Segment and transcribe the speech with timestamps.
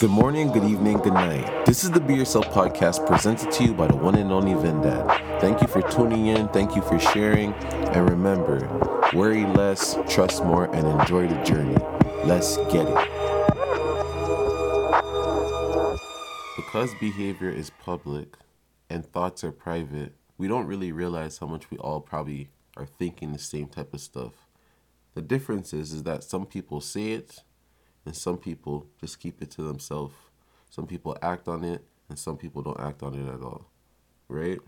[0.00, 1.66] Good morning, good evening, good night.
[1.66, 4.80] This is the Be Yourself podcast presented to you by the one and only Vin
[4.80, 5.40] Dad.
[5.40, 8.60] Thank you for tuning in, thank you for sharing, and remember
[9.12, 11.76] worry less, trust more, and enjoy the journey.
[12.24, 13.08] Let's get it.
[16.54, 18.36] Because behavior is public
[18.88, 23.32] and thoughts are private, we don't really realize how much we all probably are thinking
[23.32, 24.46] the same type of stuff.
[25.14, 27.42] The difference is, is that some people say it
[28.04, 30.14] and some people just keep it to themselves.
[30.70, 33.66] Some people act on it, and some people don't act on it at all.
[34.28, 34.58] Right?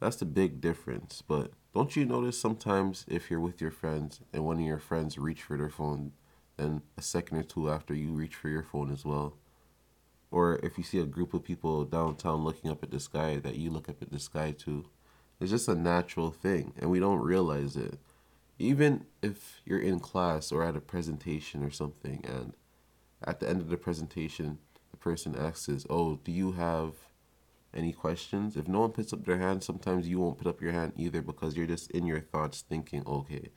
[0.00, 1.22] That's the big difference.
[1.26, 5.18] But don't you notice sometimes if you're with your friends and one of your friends
[5.18, 6.12] reach for their phone,
[6.56, 9.34] then a second or two after you reach for your phone as well?
[10.30, 13.56] Or if you see a group of people downtown looking up at the sky, that
[13.56, 14.86] you look up at the sky too.
[15.40, 17.98] It's just a natural thing, and we don't realize it
[18.62, 22.54] even if you're in class or at a presentation or something and
[23.24, 24.58] at the end of the presentation
[24.90, 26.94] the person asks is oh do you have
[27.74, 28.54] any questions?
[28.54, 31.22] If no one puts up their hand sometimes you won't put up your hand either
[31.22, 33.48] because you're just in your thoughts thinking okay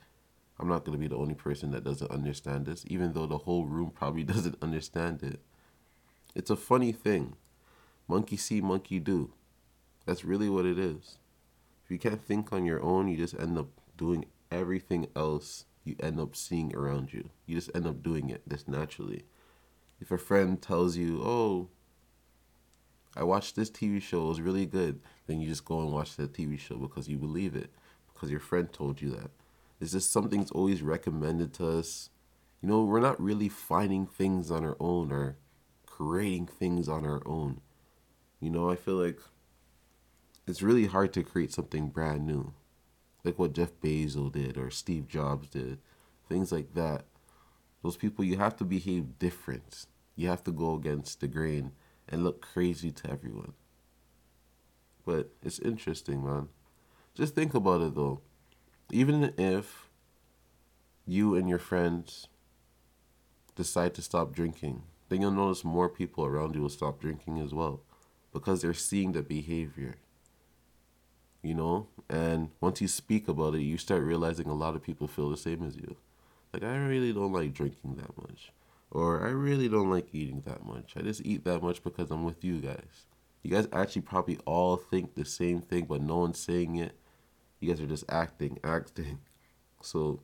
[0.58, 3.38] i'm not going to be the only person that doesn't understand this even though the
[3.38, 5.40] whole room probably doesn't understand it.
[6.34, 7.36] It's a funny thing.
[8.08, 9.32] Monkey see monkey do.
[10.04, 11.18] That's really what it is.
[11.84, 15.96] If you can't think on your own you just end up doing everything else you
[16.00, 17.30] end up seeing around you.
[17.46, 19.24] You just end up doing it just naturally.
[20.00, 21.68] If a friend tells you, "Oh,
[23.16, 26.16] I watched this TV show, it was really good," then you just go and watch
[26.16, 27.70] that TV show because you believe it,
[28.12, 29.30] because your friend told you that.
[29.80, 32.10] It's just something's always recommended to us.
[32.60, 35.36] You know, we're not really finding things on our own or
[35.86, 37.60] creating things on our own.
[38.40, 39.20] You know, I feel like
[40.46, 42.52] it's really hard to create something brand new
[43.26, 45.78] like what Jeff Bezos did or Steve Jobs did,
[46.28, 47.04] things like that.
[47.82, 49.86] Those people, you have to behave different.
[50.14, 51.72] You have to go against the grain
[52.08, 53.54] and look crazy to everyone.
[55.04, 56.48] But it's interesting, man.
[57.14, 58.20] Just think about it though.
[58.92, 59.88] Even if
[61.04, 62.28] you and your friends
[63.56, 67.52] decide to stop drinking, then you'll notice more people around you will stop drinking as
[67.52, 67.80] well
[68.32, 69.96] because they're seeing the behavior
[71.46, 71.86] you know?
[72.08, 75.36] And once you speak about it, you start realizing a lot of people feel the
[75.36, 75.96] same as you.
[76.52, 78.52] Like, I really don't like drinking that much.
[78.90, 80.94] Or I really don't like eating that much.
[80.96, 83.06] I just eat that much because I'm with you guys.
[83.42, 86.96] You guys actually probably all think the same thing, but no one's saying it.
[87.60, 89.18] You guys are just acting, acting.
[89.82, 90.20] So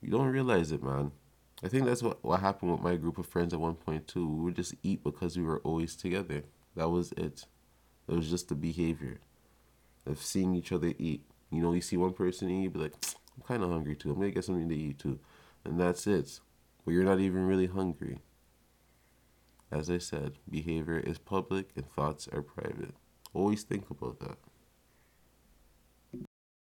[0.00, 1.12] you don't realize it, man.
[1.62, 4.28] I think that's what, what happened with my group of friends at one point too.
[4.28, 6.44] We would just eat because we were always together.
[6.76, 7.46] That was it.
[8.08, 9.20] It was just the behavior
[10.08, 11.24] of seeing each other eat.
[11.50, 12.94] You know, you see one person eat, be like,
[13.36, 14.10] I'm kind of hungry too.
[14.10, 15.18] I'm gonna get something to eat too,
[15.64, 16.40] and that's it.
[16.84, 18.18] But you're not even really hungry.
[19.70, 22.94] As I said, behavior is public and thoughts are private.
[23.34, 24.38] Always think about that.